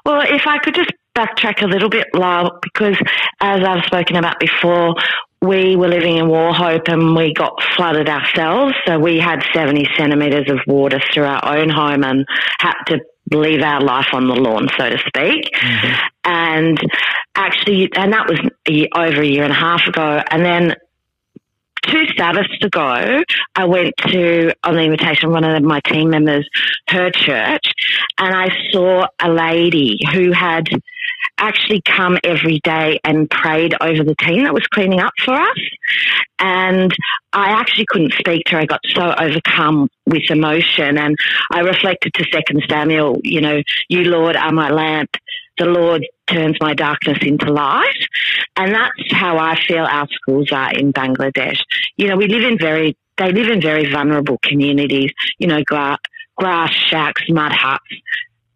[0.05, 2.95] Well, if I could just backtrack a little bit, Lyle, because
[3.41, 4.93] as I've spoken about before,
[5.41, 8.75] we were living in Warhope and we got flooded ourselves.
[8.85, 12.25] So we had 70 centimetres of water through our own home and
[12.59, 12.99] had to
[13.31, 15.51] leave our life on the lawn, so to speak.
[15.53, 16.07] Mm-hmm.
[16.25, 16.79] And
[17.35, 20.21] actually, and that was a year, over a year and a half ago.
[20.29, 20.75] And then
[21.83, 23.23] two Sabbaths ago,
[23.55, 26.47] I went to, on the invitation of one of my team members,
[26.89, 27.71] her church,
[28.17, 30.67] and I saw a lady who had
[31.47, 35.59] actually come every day and prayed over the team that was cleaning up for us.
[36.39, 36.91] And
[37.33, 38.61] I actually couldn't speak to her.
[38.61, 41.15] I got so overcome with emotion and
[41.51, 45.11] I reflected to second Samuel, you know, you Lord are my lamp.
[45.57, 48.05] The Lord turns my darkness into light.
[48.57, 51.59] And that's how I feel our schools are in Bangladesh.
[51.95, 55.99] You know, we live in very, they live in very vulnerable communities, you know, gra-
[56.35, 57.83] grass shacks, mud huts.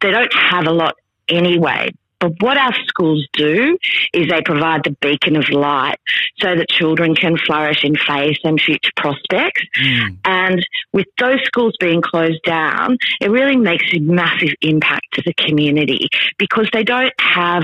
[0.01, 0.95] They don't have a lot
[1.29, 1.91] anyway.
[2.19, 3.77] But what our schools do
[4.13, 5.97] is they provide the beacon of light
[6.39, 9.61] so that children can flourish in faith and future prospects.
[9.81, 10.17] Mm.
[10.25, 15.33] And with those schools being closed down, it really makes a massive impact to the
[15.33, 17.63] community because they don't have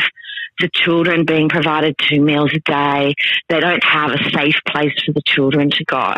[0.59, 3.13] the children being provided two meals a day.
[3.49, 6.13] They don't have a safe place for the children to go.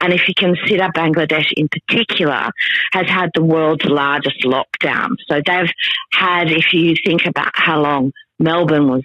[0.00, 2.50] And if you consider Bangladesh in particular
[2.92, 5.16] has had the world's largest lockdown.
[5.28, 5.70] So they've
[6.12, 9.02] had, if you think about how long Melbourne was,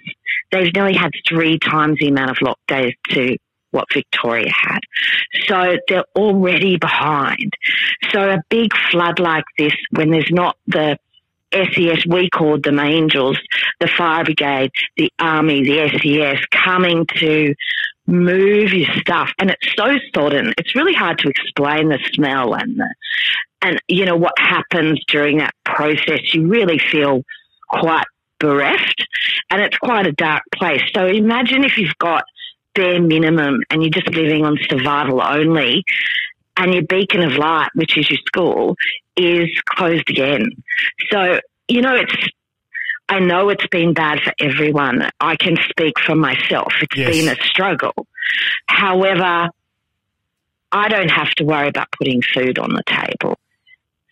[0.50, 3.36] they've nearly had three times the amount of lockdowns to
[3.70, 4.80] what Victoria had.
[5.48, 7.52] So they're already behind.
[8.10, 10.98] So a big flood like this, when there's not the
[11.52, 13.38] SES, we called them angels,
[13.80, 17.54] the fire brigade, the army, the SES coming to
[18.06, 19.30] move your stuff.
[19.38, 20.54] And it's so sodden.
[20.58, 22.94] It's really hard to explain the smell and the,
[23.62, 26.34] and you know what happens during that process.
[26.34, 27.22] You really feel
[27.68, 28.04] quite
[28.38, 29.06] bereft
[29.50, 30.82] and it's quite a dark place.
[30.94, 32.24] So imagine if you've got
[32.74, 35.84] bare minimum and you're just living on survival only
[36.56, 38.76] and your beacon of light, which is your school,
[39.16, 40.50] is closed again.
[41.10, 42.14] So, you know, it's,
[43.08, 45.08] I know it's been bad for everyone.
[45.20, 46.72] I can speak for myself.
[46.80, 47.10] It's Yes.
[47.16, 48.06] been a struggle.
[48.66, 49.50] However,
[50.72, 53.38] I don't have to worry about putting food on the table.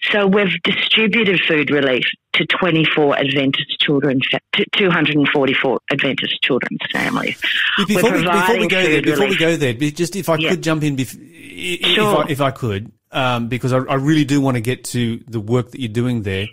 [0.03, 4.21] So we've distributed food relief to 24 Adventist children,
[4.55, 7.39] to 244 Adventist children's families.
[7.87, 10.51] Before We're before we go there, before we go there, just if I Yeah.
[10.51, 12.23] could jump in, bef- i- i- Sure.
[12.23, 15.19] if, I, if I could, um, because I, I really do want to get to
[15.29, 16.47] the work that you're doing there.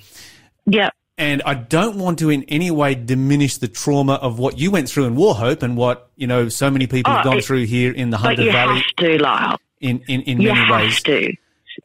[0.65, 0.89] Yeah.
[1.17, 4.89] And I don't want to in any way diminish the trauma of what you went
[4.89, 7.65] through in Warhope and what, you know, so many people have Oh, gone it- through
[7.65, 9.57] here in the But Hunter you Valley have to, Lyle.
[9.79, 11.01] in, in, in You many have ways.
[11.03, 11.33] to,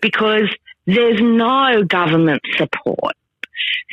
[0.01, 0.49] because
[0.87, 3.15] there's no government support.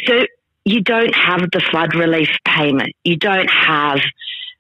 [0.06, 0.26] So
[0.66, 2.96] you don't have the flood relief payment.
[3.04, 4.00] You don't have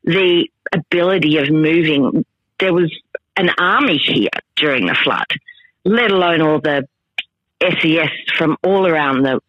[0.04, 2.26] the ability of moving.
[2.60, 2.92] There was
[3.38, 5.28] an army here during the flood,
[5.86, 6.88] let alone all the
[7.62, 9.40] SES from all around the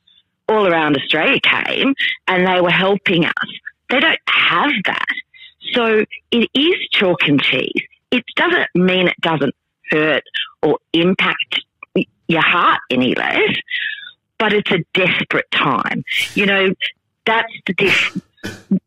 [0.49, 1.95] all around Australia came
[2.27, 3.49] and they were helping us.
[3.89, 5.07] They don't have that.
[5.73, 7.83] So it is chalk and cheese.
[8.11, 9.55] It doesn't mean it doesn't
[9.91, 10.25] hurt
[10.63, 11.61] or impact
[12.31, 13.57] your heart any less,
[14.39, 16.05] but it's a desperate time.
[16.35, 16.75] You know,
[17.27, 18.21] that's the diff.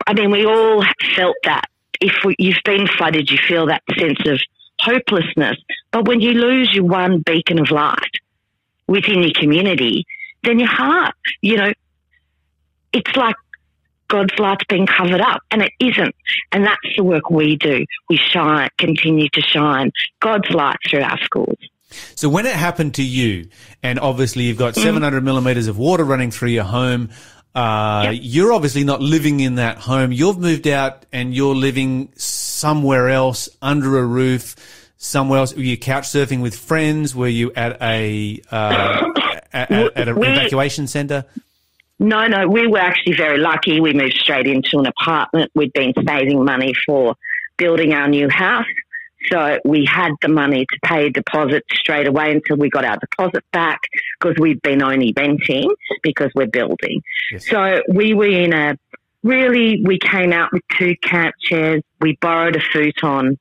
[0.08, 0.84] I mean, we all
[1.16, 1.66] felt that.
[2.02, 4.40] If we, you've been flooded, you feel that sense of
[4.80, 5.58] hopelessness.
[5.92, 8.20] But when you lose your one beacon of light
[8.88, 10.06] within your community,
[10.44, 11.72] then your heart, you know,
[12.92, 13.36] it's like
[14.08, 16.16] God's light's been covered up, and it isn't.
[16.52, 17.86] And that's the work we do.
[18.10, 21.58] We shine, continue to shine God's light through our schools.
[22.16, 23.48] So when it happened to you,
[23.82, 27.10] and obviously you've got 700 millimeters of water running through your home,
[27.56, 28.22] uh, Yep.
[28.24, 30.12] you're obviously not living in that home.
[30.12, 34.56] You've moved out and you're living somewhere else under a roof,
[34.98, 35.54] somewhere else.
[35.56, 37.16] Were you couch surfing with friends?
[37.16, 39.12] Were you at a, uh,
[39.54, 41.26] at, at, at an evacuation center?
[42.00, 43.80] No, no, we were actually very lucky.
[43.80, 45.52] We moved straight into an apartment.
[45.56, 47.16] We'd been saving money for
[47.58, 48.66] building our new house.
[49.32, 52.98] So we had the money to pay a deposit straight away until we got our
[52.98, 53.82] deposit back
[54.20, 55.70] because we'd been only renting
[56.02, 57.02] because we're building.
[57.32, 57.50] Yes.
[57.50, 58.78] So we were in a
[59.24, 61.82] really, we came out with two camp chairs.
[62.02, 63.40] We borrowed a futon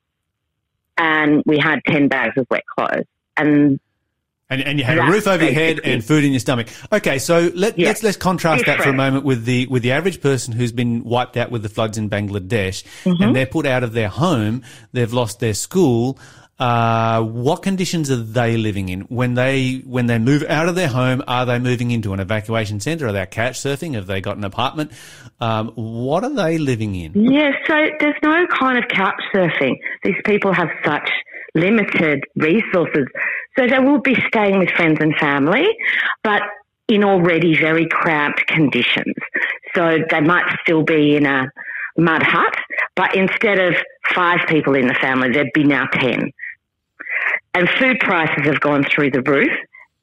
[0.97, 3.05] and we had 10 bags of wet clothes.
[3.35, 3.79] And
[4.53, 6.67] And, and you had a roof over your head and food in your stomach.
[6.91, 7.87] Okay, so let, Yeah.
[7.87, 11.03] let's let's contrast that for a moment with the with the average person who's been
[11.03, 13.23] wiped out with the floods in Bangladesh, Mm-hmm.
[13.23, 14.61] and they're put out of their home.
[14.91, 16.19] They've lost their school.
[16.59, 20.87] Uh, what conditions are they living in when they when they move out of their
[20.87, 21.23] home?
[21.27, 23.07] Are they moving into an evacuation centre?
[23.07, 23.95] Are they couch surfing?
[23.95, 24.91] Have they got an apartment?
[25.41, 27.11] Um, what are they living in?
[27.15, 29.77] Yeah, so there's no kind of couch surfing.
[30.03, 31.09] These people have such
[31.55, 33.07] limited resources.
[33.57, 35.67] So they will be staying with friends and family,
[36.23, 36.41] but
[36.87, 39.15] in already very cramped conditions.
[39.75, 41.51] So they might still be in a
[41.97, 42.55] mud hut,
[42.95, 43.75] but instead of
[44.13, 46.31] five people in the family, there'd be now 10.
[47.53, 49.51] And food prices have gone through the roof.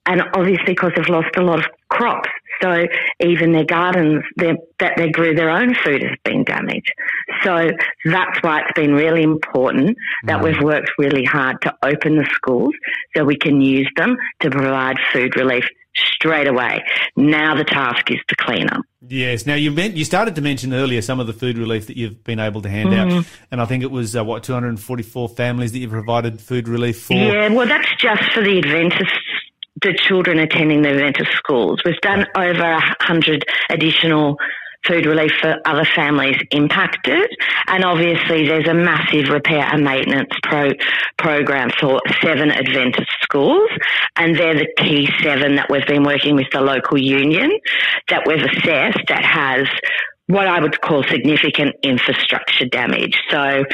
[0.06, 2.30] And obviously, because they've lost a lot of crops.
[2.62, 2.87] So
[3.20, 6.92] even their gardens their, that they grew their own food has been damaged.
[7.42, 7.70] So
[8.05, 12.75] that's why it's been really important that we've worked really hard to open the schools
[13.16, 16.85] so we can use them to provide food relief straight away.
[17.16, 18.83] Now the task is to clean up.
[19.09, 19.46] Yes.
[19.46, 22.23] Now you meant, you started to mention earlier some of the food relief that you've
[22.23, 23.18] been able to hand Mm-hmm.
[23.18, 27.03] out, and I think it was uh, what 244 families that you provided food relief
[27.03, 27.14] for.
[27.14, 29.12] Yeah, well, that's just for the Adventist,
[29.83, 31.81] the children attending the Adventist schools.
[31.85, 34.37] We've done over a hundred additional
[34.87, 37.29] food relief for other families impacted,
[37.66, 40.71] and obviously there's a massive repair and maintenance pro
[41.19, 43.71] program for seven Adventist schools,
[44.16, 47.51] and they're the key seven that we've been working with the local union
[48.09, 49.66] that we've assessed that has
[50.31, 53.21] what I would call significant infrastructure damage.
[53.31, 53.64] So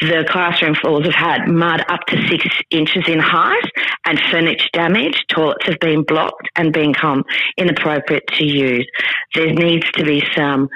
[0.00, 3.70] the classroom floors have had mud up to six inches in height
[4.04, 5.24] and furniture damage.
[5.28, 7.24] Toilets have been blocked and become
[7.56, 8.88] inappropriate to use.
[9.34, 10.68] There needs to be some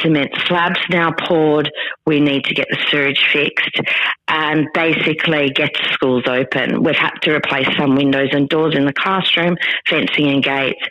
[0.00, 1.70] cement slabs now poured.
[2.06, 3.80] We need to get the sewage fixed
[4.28, 6.82] and basically get schools open.
[6.82, 9.56] We've had to replace some windows and doors in the classroom,
[9.88, 10.82] fencing and gates.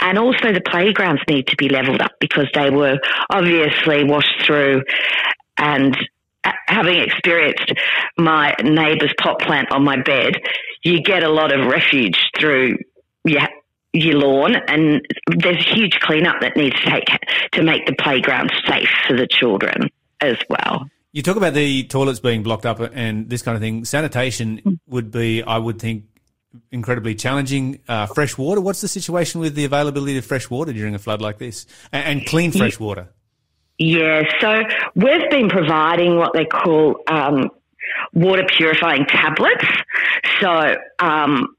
[0.00, 2.98] And also the playgrounds need to be levelled up because they were
[3.30, 4.82] obviously washed through
[5.58, 5.96] and
[6.42, 7.72] uh, having experienced
[8.16, 10.34] my neighbour's pot plant on my bed,
[10.82, 12.78] you get a lot of refuge through
[13.24, 13.42] your,
[13.92, 15.04] your lawn and
[15.38, 17.06] there's huge cleanup that needs to take
[17.52, 19.88] to make the playground safe for the children
[20.20, 20.88] as well.
[21.12, 23.84] You talk about the toilets being blocked up and this kind of thing.
[23.84, 26.04] Sanitation would be, I would think,
[26.70, 27.80] incredibly challenging.
[27.88, 28.60] Uh, fresh water.
[28.60, 32.20] What's the situation with the availability of fresh water during a flood like this, and,
[32.20, 33.08] and clean fresh water?
[33.78, 34.62] Yeah, so
[34.94, 37.50] we've been providing what they call um,
[38.12, 39.64] water purifying tablets.
[40.40, 41.56] So, um,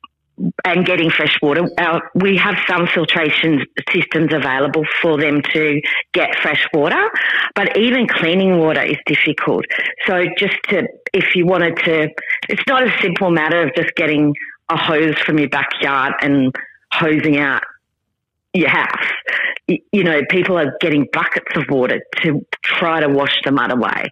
[0.65, 1.67] and getting fresh water.
[1.77, 5.81] Our, we have some filtration systems available for them to
[6.13, 7.09] get fresh water,
[7.55, 9.65] but even cleaning water is difficult.
[10.07, 12.09] So just to, if you wanted to,
[12.49, 14.33] it's not a simple matter of just getting
[14.69, 16.55] a hose from your backyard and
[16.91, 17.63] hosing out
[18.53, 19.05] your house.
[19.67, 24.07] You know, people are getting buckets of water to try to wash the mud away.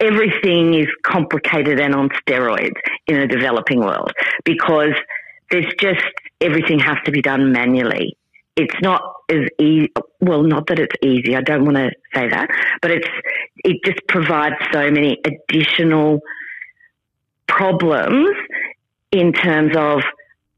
[0.00, 2.74] Everything is complicated and on steroids
[3.06, 4.10] in a developing world
[4.44, 4.94] because
[5.50, 6.04] there's just
[6.40, 8.16] everything has to be done manually.
[8.56, 9.92] It's not as easy.
[10.20, 11.36] Well, not that it's easy.
[11.36, 12.48] I don't want to say that,
[12.80, 13.08] but it's
[13.64, 16.20] it just provides so many additional
[17.46, 18.34] problems
[19.12, 20.02] in terms of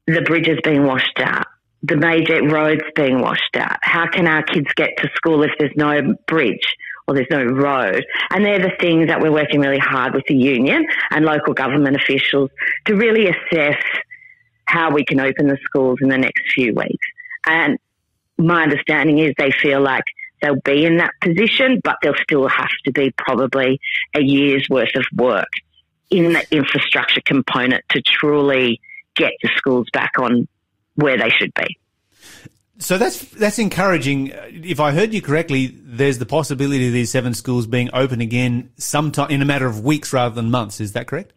[0.07, 1.47] the bridges being washed out,
[1.83, 3.79] the major roads being washed out.
[3.83, 8.05] How can our kids get to school if there's no bridge or there's no road?
[8.31, 11.97] And they're the things that we're working really hard with the union and local government
[11.97, 12.51] officials
[12.87, 13.83] to really assess
[14.69, 17.07] how we can open the schools in the next few weeks.
[17.47, 17.79] And
[18.37, 20.05] my understanding is they feel like
[20.43, 23.81] they'll be in that position, but there'll still have to be probably
[24.15, 25.49] a year's worth of work
[26.11, 28.81] in the infrastructure component to truly
[29.15, 30.47] get the schools back on
[30.95, 31.79] where they should be.
[32.81, 34.33] So that's that's encouraging.
[34.51, 38.71] If I heard you correctly, there's the possibility of these seven schools being open again
[38.77, 40.81] sometime in a matter of weeks rather than months.
[40.81, 41.33] Is that correct?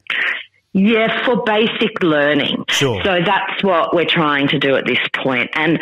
[0.74, 2.64] Yeah, for basic learning.
[2.70, 3.02] Sure.
[3.04, 5.50] So that's what we're trying to do at this point.
[5.54, 5.80] And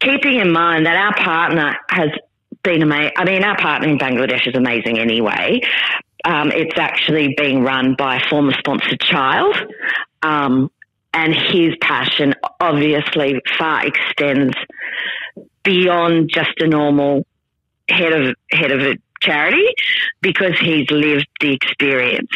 [0.00, 2.10] keeping in mind that our partner has
[2.62, 3.12] been amazing.
[3.16, 5.60] I mean, our partner in Bangladesh is amazing anyway.
[6.24, 9.56] Um, it's actually being run by a former sponsored child.
[10.22, 10.70] Um,
[11.12, 14.54] and his passion obviously far extends
[15.64, 17.26] beyond just a normal
[17.88, 19.66] head of head of a charity
[20.20, 22.30] because he's lived the experience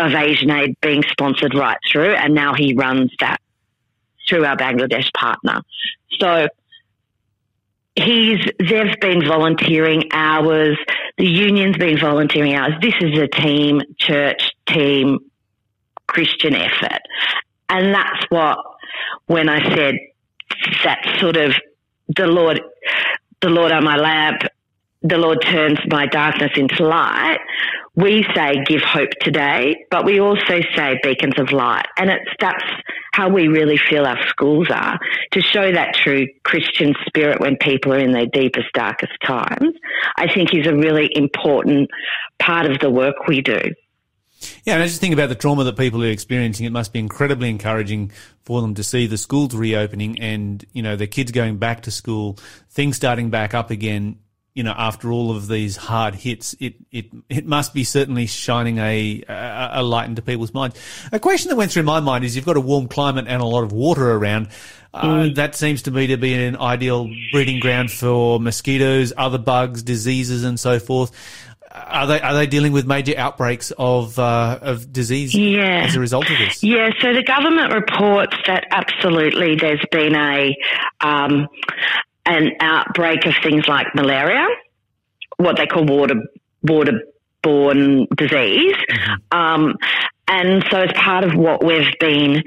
[0.00, 3.40] of Asian Aid being sponsored right through, and now he runs that
[4.28, 5.62] through our Bangladesh partner.
[6.18, 6.48] So
[7.96, 10.78] he's they've been volunteering hours.
[11.18, 12.74] The union's been volunteering hours.
[12.80, 15.18] This is a team, church, team,
[16.06, 17.02] Christian effort,
[17.68, 18.58] and that's what
[19.26, 19.94] when I said
[20.84, 21.54] that sort of
[22.16, 22.60] the Lord,
[23.40, 24.42] the Lord on my lamp,
[25.02, 27.38] the Lord turns my darkness into light.
[28.00, 31.86] We say give hope today, but we also say beacons of light.
[31.96, 32.64] And it's, that's
[33.12, 34.98] how we really feel our schools are
[35.32, 39.74] to show that true Christian spirit when people are in their deepest, darkest times,
[40.16, 41.90] I think is a really important
[42.38, 43.60] part of the work we do.
[44.64, 46.64] Yeah, and I just think about the trauma that people are experiencing.
[46.64, 48.12] It must be incredibly encouraging
[48.44, 51.90] for them to see the schools reopening and, you know, their kids going back to
[51.90, 52.38] school,
[52.70, 54.19] things starting back up again,
[54.54, 56.54] you know, after all of these hard hits.
[56.58, 60.76] It, it, it must be certainly shining a, a, a light into people's minds.
[61.12, 63.44] A question that went through my mind is you've got a warm climate and a
[63.46, 64.48] lot of water around.
[64.92, 69.84] Uh, that seems to me to be an ideal breeding ground for mosquitoes, other bugs,
[69.84, 71.12] diseases, and so forth.
[71.72, 75.84] Are they are they dealing with major outbreaks of uh, of disease Yeah.
[75.86, 76.64] as a result of this?
[76.64, 80.56] Yeah, so the government reports that absolutely there's been a
[81.00, 81.46] um,
[82.30, 84.46] an outbreak of things like malaria,
[85.36, 86.14] what they call water
[86.66, 88.74] waterborne disease,
[89.32, 89.74] um,
[90.28, 92.42] and so as part of what we've been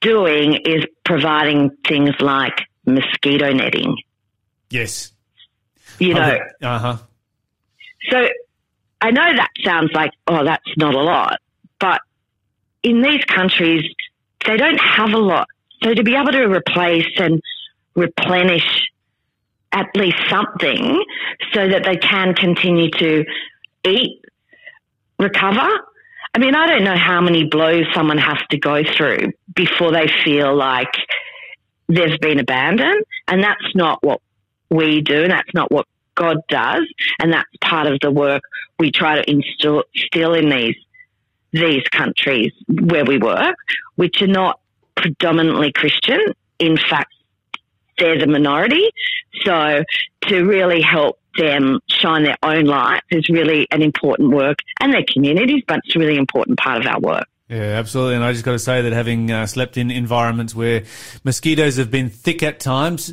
[0.00, 3.96] doing is providing things like mosquito netting.
[4.70, 5.12] Yes.
[6.00, 6.96] You know, Uh huh.
[8.10, 8.28] so
[9.00, 11.38] I know that sounds like, oh, that's not a lot,
[11.78, 12.00] but
[12.82, 13.84] in these countries,
[14.44, 15.46] they don't have a lot.
[15.82, 17.40] So to be able to replace and
[17.94, 18.90] replenish
[19.74, 21.04] at least something
[21.52, 23.24] so that they can continue to
[23.84, 24.24] eat,
[25.18, 25.68] recover.
[26.32, 30.08] I mean, I don't know how many blows someone has to go through before they
[30.24, 30.92] feel like
[31.88, 33.04] they've been abandoned.
[33.28, 34.20] And that's not what
[34.70, 35.24] we do.
[35.24, 36.86] And that's not what God does.
[37.20, 38.42] And that's part of the work
[38.78, 39.84] we try to instill,
[40.34, 40.76] in these,
[41.52, 43.56] these countries where we work,
[43.96, 44.60] which are not
[44.96, 46.20] predominantly Christian.
[46.58, 47.12] In fact,
[47.98, 48.90] they're the minority.
[49.44, 49.84] So
[50.28, 55.04] to really help them shine their own light is really an important work and their
[55.12, 57.26] communities, but it's a really important part of our work.
[57.48, 58.14] Yeah, absolutely.
[58.14, 60.84] And I just got to say that having uh, slept in environments where
[61.24, 63.12] mosquitoes have been thick at times,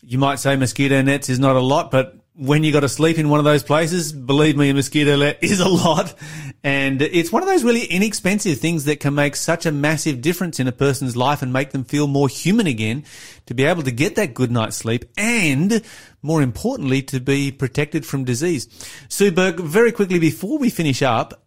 [0.00, 3.18] you might say mosquito nets is not a lot, but when you got to sleep
[3.18, 6.14] in one of those places, believe me, a mosquito net is a lot.
[6.62, 10.60] And it's one of those really inexpensive things that can make such a massive difference
[10.60, 13.04] in a person's life and make them feel more human again
[13.46, 15.82] to be able to get that good night's sleep and
[16.22, 18.68] more importantly, to be protected from disease.
[19.08, 21.42] Sue Berg, very quickly before we finish up,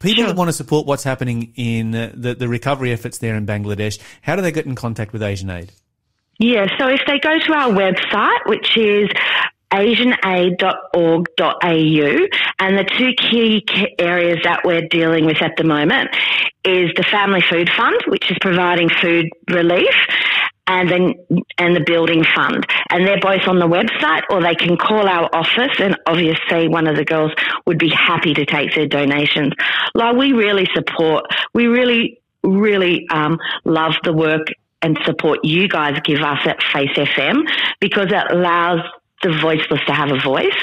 [0.00, 3.44] People that want to support what's happening in uh, the, the recovery efforts there in
[3.44, 5.72] Bangladesh, how do they get in contact with Asian Aid?
[6.38, 9.10] Yeah, so if they go to our website, which is
[9.72, 12.26] asianaid.org.au,
[12.58, 13.64] and the two key
[13.98, 16.10] areas that we're dealing with at the moment
[16.64, 19.94] is the Family Food Fund, which is providing food relief,
[20.66, 21.14] and then
[21.58, 25.28] and the Building Fund, and they're both on the website, or they can call our
[25.32, 27.32] office, and obviously one of the girls
[27.66, 29.52] would be happy to take their donations.
[29.94, 34.46] Like we really support, we really really um, love the work
[34.82, 37.42] and support you guys give us at Faith FM
[37.80, 38.80] because it allows
[39.22, 40.56] the voiceless to have a voice.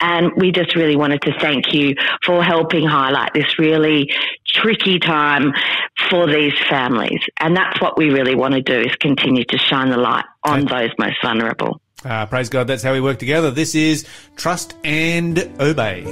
[0.00, 1.94] And we just really wanted to thank you
[2.24, 4.10] for helping highlight this really
[4.46, 5.52] tricky time
[6.08, 7.20] for these families.
[7.38, 10.64] And that's what we really want to do is continue to shine the light on
[10.64, 11.80] those most vulnerable.
[12.04, 13.50] Uh, praise God, that's how we work together.
[13.50, 14.06] This is
[14.36, 16.04] Trust and Obey.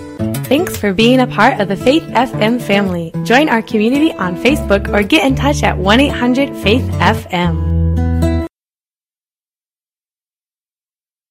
[0.45, 3.13] Thanks for being a part of the Faith FM family.
[3.25, 7.98] Join our community on Facebook or get in touch at 1 800 Faith FM.